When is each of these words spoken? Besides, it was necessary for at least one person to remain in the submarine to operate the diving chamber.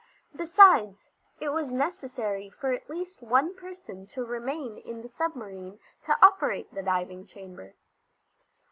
Besides, 0.35 1.11
it 1.39 1.49
was 1.49 1.71
necessary 1.71 2.49
for 2.49 2.71
at 2.73 2.89
least 2.89 3.21
one 3.21 3.53
person 3.55 4.07
to 4.07 4.25
remain 4.25 4.79
in 4.79 5.03
the 5.03 5.07
submarine 5.07 5.77
to 6.05 6.17
operate 6.25 6.73
the 6.73 6.81
diving 6.81 7.27
chamber. 7.27 7.75